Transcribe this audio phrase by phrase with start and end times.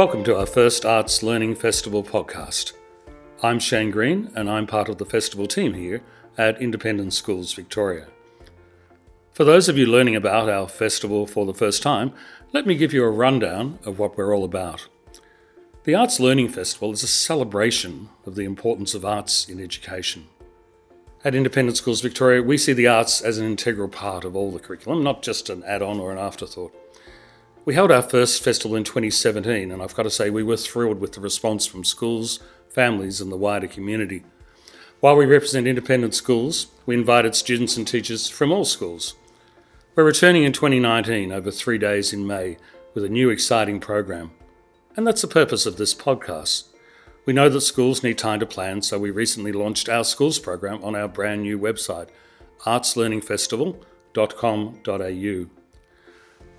[0.00, 2.72] Welcome to our first Arts Learning Festival podcast.
[3.42, 6.02] I'm Shane Green, and I'm part of the festival team here
[6.38, 8.06] at Independent Schools Victoria.
[9.34, 12.14] For those of you learning about our festival for the first time,
[12.50, 14.88] let me give you a rundown of what we're all about.
[15.84, 20.28] The Arts Learning Festival is a celebration of the importance of arts in education.
[21.24, 24.60] At Independent Schools Victoria, we see the arts as an integral part of all the
[24.60, 26.74] curriculum, not just an add on or an afterthought.
[27.66, 30.98] We held our first festival in 2017, and I've got to say we were thrilled
[30.98, 34.24] with the response from schools, families, and the wider community.
[35.00, 39.14] While we represent independent schools, we invited students and teachers from all schools.
[39.94, 42.56] We're returning in 2019 over three days in May
[42.94, 44.30] with a new exciting program.
[44.96, 46.68] And that's the purpose of this podcast.
[47.26, 50.82] We know that schools need time to plan, so we recently launched our schools program
[50.82, 52.08] on our brand new website,
[52.60, 55.59] artslearningfestival.com.au.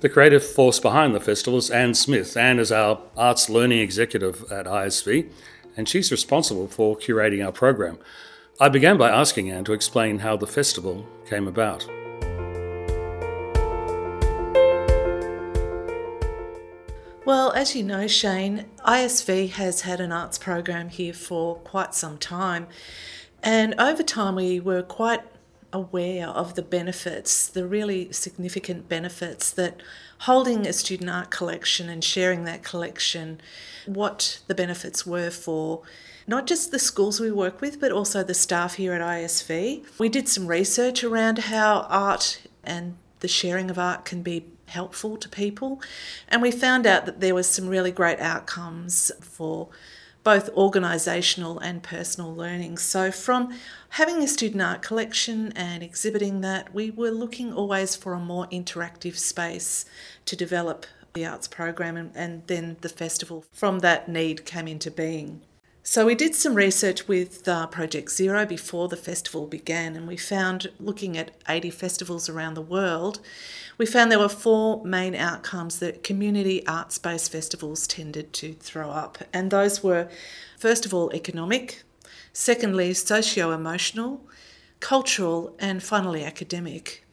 [0.00, 2.34] The creative force behind the festival is Anne Smith.
[2.34, 5.30] Anne is our arts learning executive at ISV,
[5.76, 7.98] and she's responsible for curating our program.
[8.58, 11.86] I began by asking Anne to explain how the festival came about.
[17.26, 22.16] Well, as you know, Shane, ISV has had an arts program here for quite some
[22.16, 22.68] time.
[23.42, 25.20] And over time, we were quite
[25.72, 29.80] aware of the benefits, the really significant benefits that
[30.20, 33.40] holding a student art collection and sharing that collection,
[33.86, 35.82] what the benefits were for
[36.26, 39.84] not just the schools we work with, but also the staff here at ISV.
[39.98, 45.16] We did some research around how art and the sharing of art can be helpful
[45.16, 45.82] to people.
[46.28, 49.68] And we found out that there was some really great outcomes for
[50.22, 52.78] both organisational and personal learning.
[52.78, 53.54] So, from
[53.90, 58.46] having a student art collection and exhibiting that, we were looking always for a more
[58.48, 59.84] interactive space
[60.26, 64.90] to develop the arts program, and, and then the festival from that need came into
[64.90, 65.42] being.
[65.82, 70.16] So, we did some research with uh, Project Zero before the festival began, and we
[70.16, 73.18] found looking at 80 festivals around the world,
[73.78, 78.90] we found there were four main outcomes that community arts based festivals tended to throw
[78.90, 79.18] up.
[79.32, 80.10] And those were,
[80.58, 81.82] first of all, economic,
[82.34, 84.20] secondly, socio emotional,
[84.80, 87.06] cultural, and finally, academic.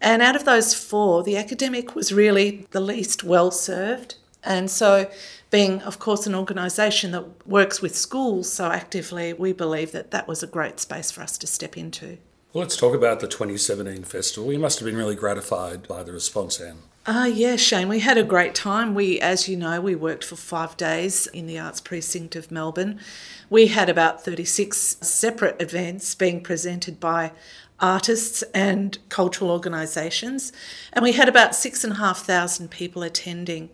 [0.00, 4.14] And out of those four, the academic was really the least well served.
[4.44, 5.10] And so,
[5.50, 10.26] being, of course, an organisation that works with schools so actively, we believe that that
[10.26, 12.18] was a great space for us to step into.
[12.52, 14.52] Well, let's talk about the 2017 festival.
[14.52, 16.78] You must have been really gratified by the response, Anne.
[17.04, 17.88] Ah, uh, yeah, Shane.
[17.88, 18.94] We had a great time.
[18.94, 23.00] We, as you know, we worked for five days in the Arts Precinct of Melbourne.
[23.50, 27.32] We had about 36 separate events being presented by
[27.80, 30.52] artists and cultural organisations,
[30.92, 33.70] and we had about six and a half thousand people attending.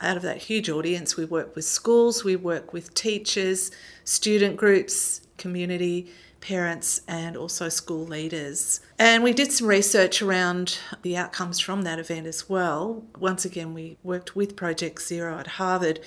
[0.00, 3.70] Out of that huge audience, we work with schools, we work with teachers,
[4.04, 8.80] student groups, community parents and also school leaders.
[8.98, 13.04] And we did some research around the outcomes from that event as well.
[13.18, 16.00] Once again, we worked with Project Zero at Harvard.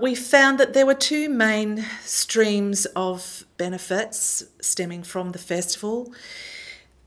[0.00, 6.12] We found that there were two main streams of benefits stemming from the festival.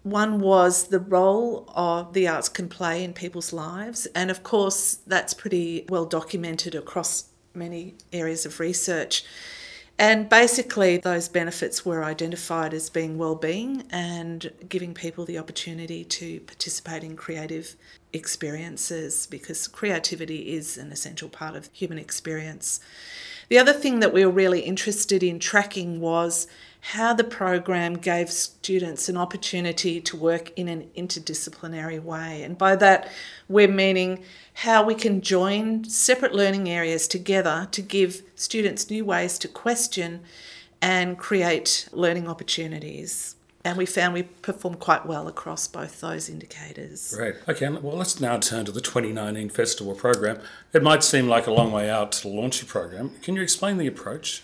[0.04, 4.96] One was the role of the arts can play in people's lives, and of course,
[5.06, 9.24] that's pretty well documented across many areas of research.
[10.00, 16.40] And basically, those benefits were identified as being well-being and giving people the opportunity to
[16.40, 17.76] participate in creative
[18.12, 22.80] experiences because creativity is an essential part of human experience.
[23.52, 26.48] The other thing that we were really interested in tracking was
[26.94, 32.44] how the program gave students an opportunity to work in an interdisciplinary way.
[32.44, 33.12] And by that,
[33.50, 34.24] we're meaning
[34.54, 40.22] how we can join separate learning areas together to give students new ways to question
[40.82, 43.36] and create learning opportunities.
[43.64, 47.14] And we found we performed quite well across both those indicators.
[47.16, 47.36] Great.
[47.48, 50.40] Okay, well, let's now turn to the 2019 festival program.
[50.74, 53.12] It might seem like a long way out to launch your program.
[53.22, 54.44] Can you explain the approach?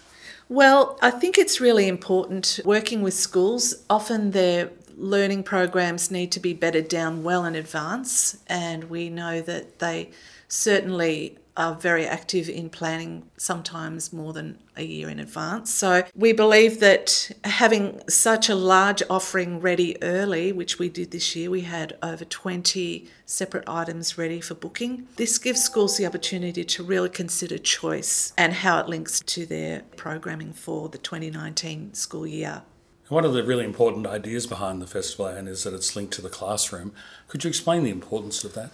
[0.50, 3.84] Well, I think it's really important working with schools.
[3.90, 9.42] Often their learning programs need to be bedded down well in advance, and we know
[9.42, 10.10] that they
[10.48, 15.74] certainly are very active in planning sometimes more than a year in advance.
[15.74, 21.36] So we believe that having such a large offering ready early, which we did this
[21.36, 25.08] year, we had over 20 separate items ready for booking.
[25.16, 29.82] This gives schools the opportunity to really consider choice and how it links to their
[29.96, 32.62] programming for the 2019 school year.
[33.10, 36.22] One of the really important ideas behind the festival, Anne, is that it's linked to
[36.22, 36.92] the classroom.
[37.30, 38.74] Could you explain the importance of that?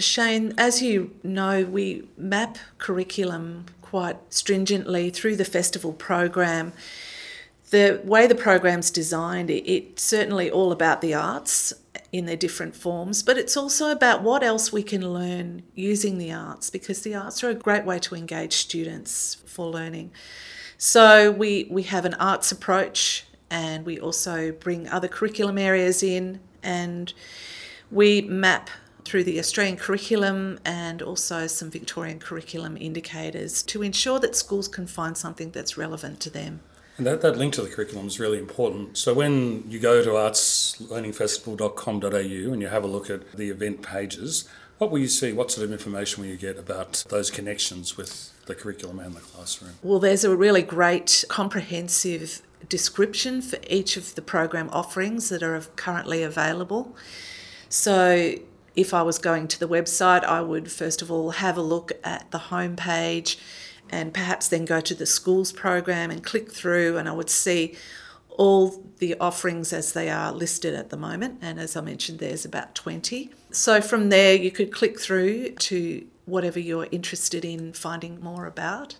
[0.00, 6.72] Shane, as you know, we map curriculum quite stringently through the festival program.
[7.70, 11.72] The way the program's designed, it's certainly all about the arts
[12.12, 16.32] in their different forms, but it's also about what else we can learn using the
[16.32, 20.10] arts because the arts are a great way to engage students for learning.
[20.76, 26.40] So we, we have an arts approach and we also bring other curriculum areas in
[26.62, 27.12] and
[27.90, 28.70] we map
[29.10, 34.86] through the Australian curriculum and also some Victorian curriculum indicators to ensure that schools can
[34.86, 36.60] find something that's relevant to them.
[36.96, 38.96] And that, that link to the curriculum is really important.
[38.96, 44.48] So when you go to artslearningfestival.com.au and you have a look at the event pages,
[44.78, 45.32] what will you see?
[45.32, 49.20] What sort of information will you get about those connections with the curriculum and the
[49.20, 49.72] classroom?
[49.82, 55.60] Well, there's a really great comprehensive description for each of the program offerings that are
[55.74, 56.94] currently available.
[57.68, 58.36] So
[58.80, 61.92] if I was going to the website, I would first of all have a look
[62.02, 63.36] at the homepage
[63.90, 67.74] and perhaps then go to the schools program and click through, and I would see
[68.28, 71.40] all the offerings as they are listed at the moment.
[71.42, 73.30] And as I mentioned, there's about 20.
[73.50, 78.94] So from there, you could click through to whatever you're interested in finding more about,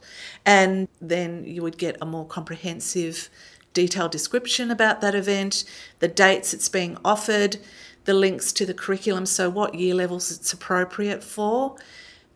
[0.44, 3.30] and then you would get a more comprehensive,
[3.72, 5.64] detailed description about that event,
[6.00, 7.56] the dates it's being offered
[8.04, 11.76] the links to the curriculum, so what year levels it's appropriate for,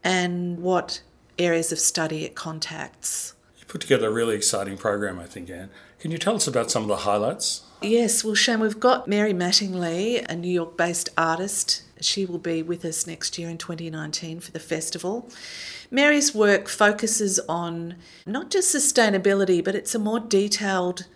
[0.03, 1.03] and what
[1.39, 3.35] areas of study it contacts.
[3.59, 5.71] You put together a really exciting program, I think, Anne.
[5.99, 7.63] Can you tell us about some of the highlights?
[7.81, 11.83] Yes, well, Shane, we've got Mary Mattingly, a New York based artist.
[12.01, 15.29] She will be with us next year in 2019 for the festival.
[15.91, 17.97] Mary's work focuses on
[18.27, 21.07] not just sustainability, but it's a more detailed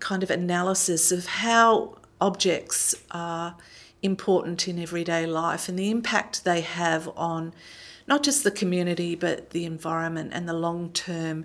[0.00, 3.54] kind of analysis of how objects are
[4.02, 7.52] important in everyday life and the impact they have on
[8.06, 11.44] not just the community but the environment and the long term,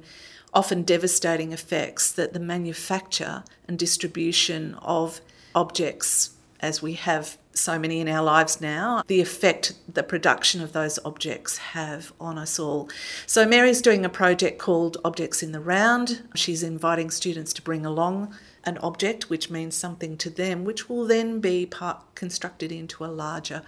[0.53, 5.21] often devastating effects that the manufacture and distribution of
[5.53, 6.31] objects,
[6.61, 10.97] as we have so many in our lives now, the effect the production of those
[11.03, 12.89] objects have on us all.
[13.25, 16.21] So, Mary's doing a project called Objects in the Round.
[16.35, 18.33] She's inviting students to bring along
[18.65, 23.07] an object which means something to them, which will then be part constructed into a
[23.07, 23.61] larger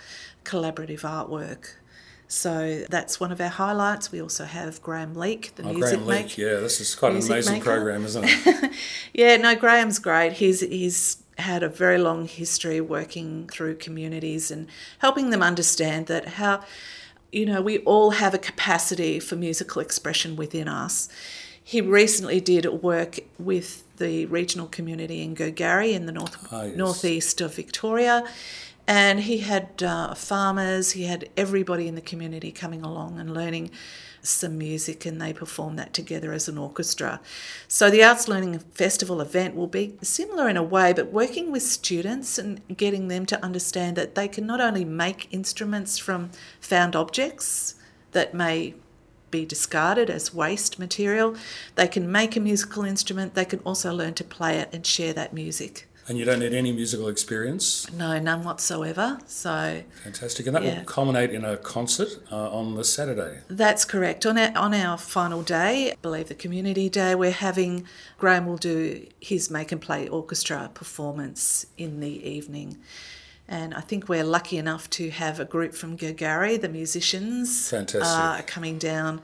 [0.43, 1.73] collaborative artwork.
[2.27, 4.09] So that's one of our highlights.
[4.09, 6.07] We also have Graham Leake, the oh, music Graham.
[6.07, 7.65] Leake, yeah, this is quite an amazing maker.
[7.65, 8.71] program, isn't it?
[9.13, 10.33] yeah, no, Graham's great.
[10.33, 14.67] He's he's had a very long history working through communities and
[14.99, 16.61] helping them understand that how
[17.33, 21.09] you know we all have a capacity for musical expression within us.
[21.71, 26.75] He recently did work with the regional community in Gurgarri in the north oh, yes.
[26.75, 28.25] northeast of Victoria.
[28.87, 33.71] And he had uh, farmers, he had everybody in the community coming along and learning
[34.21, 37.21] some music, and they performed that together as an orchestra.
[37.69, 41.63] So, the Arts Learning Festival event will be similar in a way, but working with
[41.63, 46.97] students and getting them to understand that they can not only make instruments from found
[46.97, 47.75] objects
[48.11, 48.73] that may
[49.31, 51.35] be discarded as waste material.
[51.75, 55.13] They can make a musical instrument, they can also learn to play it and share
[55.13, 55.87] that music.
[56.07, 57.91] And you don't need any musical experience?
[57.93, 59.19] No, none whatsoever.
[59.27, 60.79] So fantastic, and that yeah.
[60.79, 63.39] will culminate in a concert uh, on the Saturday.
[63.47, 64.25] That's correct.
[64.25, 67.85] On our on our final day, I believe the community day, we're having
[68.17, 72.77] Graham will do his make and play orchestra performance in the evening.
[73.51, 78.01] And I think we're lucky enough to have a group from Gurgarri, the musicians, Fantastic.
[78.03, 79.19] Uh, coming down.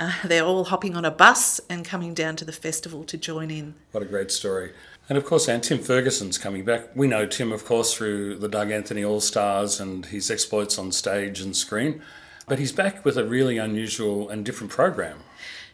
[0.00, 3.50] Uh, they're all hopping on a bus and coming down to the festival to join
[3.50, 3.74] in.
[3.92, 4.72] What a great story.
[5.10, 6.96] And of course, and Tim Ferguson's coming back.
[6.96, 10.90] We know Tim, of course, through the Doug Anthony All Stars and his exploits on
[10.90, 12.00] stage and screen.
[12.48, 15.18] But he's back with a really unusual and different program.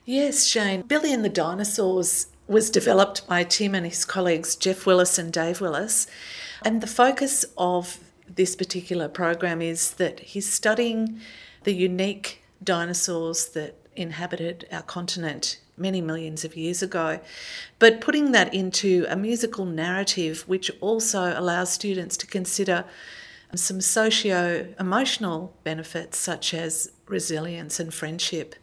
[0.04, 0.82] Yes, Shane.
[0.82, 5.60] Billy and the Dinosaurs was developed by Tim and his colleagues Jeff Willis and Dave
[5.60, 6.06] Willis.
[6.64, 11.20] And the focus of this particular program is that he's studying
[11.64, 17.20] the unique dinosaurs that inhabited our continent many millions of years ago,
[17.78, 22.84] but putting that into a musical narrative which also allows students to consider
[23.54, 28.54] some socio emotional benefits such as resilience and friendship.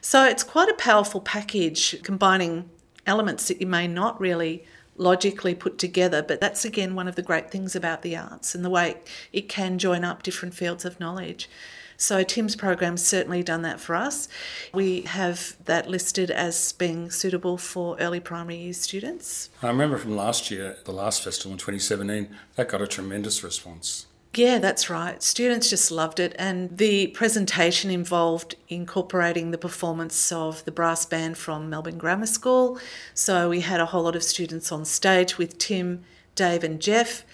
[0.00, 2.70] So it's quite a powerful package combining
[3.06, 4.64] elements that you may not really
[4.96, 6.22] logically put together.
[6.22, 8.96] But that's again one of the great things about the arts and the way
[9.32, 11.48] it can join up different fields of knowledge.
[11.96, 14.26] So Tim's program's certainly done that for us.
[14.72, 19.50] We have that listed as being suitable for early primary year students.
[19.62, 24.06] I remember from last year, the last festival in 2017, that got a tremendous response.
[24.34, 25.20] Yeah, that's right.
[25.22, 31.36] Students just loved it, and the presentation involved incorporating the performance of the brass band
[31.36, 32.78] from Melbourne Grammar School.
[33.12, 36.04] So we had a whole lot of students on stage with Tim,
[36.36, 37.24] Dave, and Jeff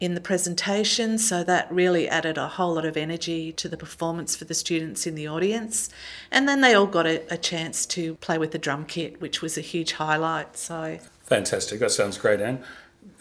[0.00, 1.16] in the presentation.
[1.16, 5.06] So that really added a whole lot of energy to the performance for the students
[5.06, 5.88] in the audience.
[6.30, 9.40] And then they all got a, a chance to play with the drum kit, which
[9.40, 10.58] was a huge highlight.
[10.58, 11.80] So fantastic.
[11.80, 12.62] That sounds great, Anne.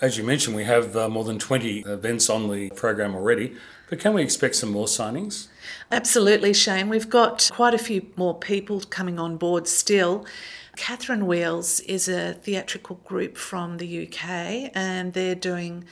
[0.02, 3.56] As you mentioned, we have uh, more than 20 events on the program already,
[3.90, 5.48] but can we expect some more signings?
[5.92, 6.90] Absolutely, Shane.
[6.90, 10.26] We've got quite a few more people coming on board still.
[10.76, 15.86] Catherine Wheels is a theatrical group from the UK, and they're doing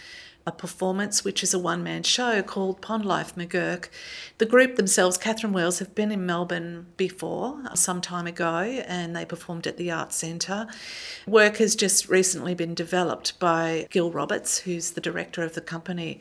[0.51, 3.87] a performance which is a one man show called Pond Life McGurk.
[4.37, 9.23] The group themselves, Catherine Wheels, have been in Melbourne before, some time ago, and they
[9.23, 10.67] performed at the Arts Centre.
[11.25, 16.19] Work has just recently been developed by Gil Roberts, who's the director of the company,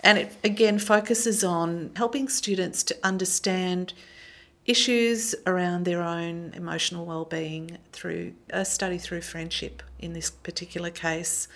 [0.00, 3.94] and it again focuses on helping students to understand
[4.66, 11.48] issues around their own emotional well-being through a study through friendship in this particular case.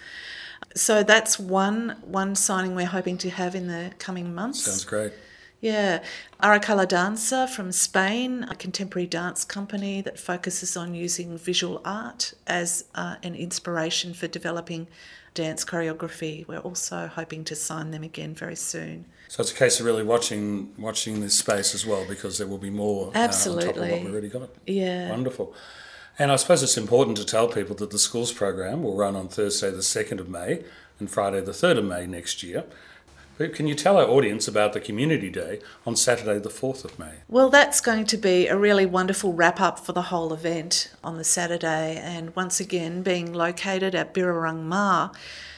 [0.74, 4.64] So that's one one signing we're hoping to have in the coming months.
[4.64, 5.12] Sounds great.
[5.60, 6.02] Yeah,
[6.42, 12.84] Aracala Danza from Spain, a contemporary dance company that focuses on using visual art as
[12.94, 14.88] uh, an inspiration for developing
[15.32, 16.46] dance choreography.
[16.46, 19.06] We're also hoping to sign them again very soon.
[19.28, 22.58] So it's a case of really watching watching this space as well because there will
[22.58, 23.64] be more Absolutely.
[23.64, 24.50] Uh, on top of what we've already got.
[24.66, 25.10] Yeah.
[25.10, 25.54] Wonderful.
[26.18, 29.28] And I suppose it's important to tell people that the schools program will run on
[29.28, 30.62] Thursday, the 2nd of May,
[31.00, 32.64] and Friday, the 3rd of May next year.
[33.36, 36.98] But can you tell our audience about the Community Day on Saturday, the 4th of
[37.00, 37.14] May?
[37.28, 41.16] Well, that's going to be a really wonderful wrap up for the whole event on
[41.16, 41.96] the Saturday.
[41.96, 45.10] And once again, being located at Birrarung Marr,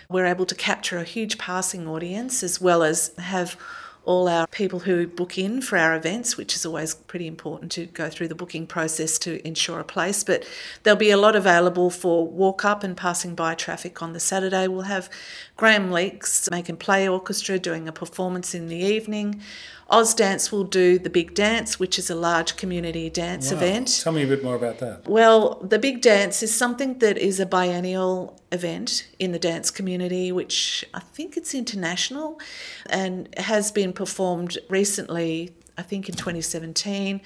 [0.08, 3.58] we're able to capture a huge passing audience as well as have
[4.06, 7.86] all our people who book in for our events, which is always pretty important to
[7.86, 10.22] go through the booking process to ensure a place.
[10.22, 10.48] But
[10.82, 14.68] there'll be a lot available for walk up and passing by traffic on the Saturday.
[14.68, 15.10] We'll have
[15.56, 19.42] Graham Leake's Make and Play Orchestra doing a performance in the evening.
[19.88, 23.58] Ausdance will do the Big Dance, which is a large community dance wow.
[23.58, 24.00] event.
[24.02, 25.06] Tell me a bit more about that.
[25.06, 30.32] Well, the Big Dance is something that is a biennial event in the dance community,
[30.32, 32.40] which I think it's international
[32.86, 37.20] and has been performed recently I think in 2017,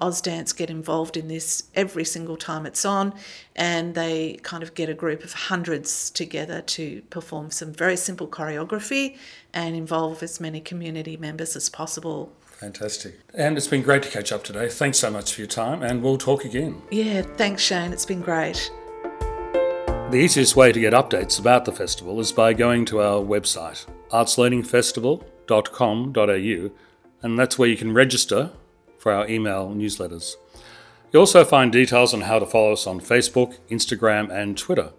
[0.00, 3.14] Ausdance get involved in this every single time it's on,
[3.56, 8.28] and they kind of get a group of hundreds together to perform some very simple
[8.28, 9.16] choreography
[9.52, 12.32] and involve as many community members as possible.
[12.42, 13.18] Fantastic.
[13.34, 14.68] And it's been great to catch up today.
[14.68, 16.82] Thanks so much for your time, and we'll talk again.
[16.90, 17.92] Yeah, thanks, Shane.
[17.92, 18.70] It's been great.
[20.10, 23.86] The easiest way to get updates about the festival is by going to our website,
[24.10, 26.70] artslearningfestival.com.au
[27.24, 28.50] and that's where you can register
[28.98, 30.34] for our email newsletters.
[31.10, 34.92] You'll also find details on how to follow us on Facebook, Instagram, and Twitter.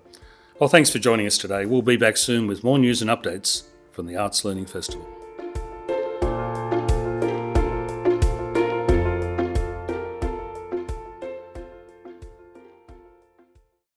[0.60, 1.66] Well, thanks for joining us today.
[1.66, 5.15] We'll be back soon with more news and updates from the Arts Learning Festival.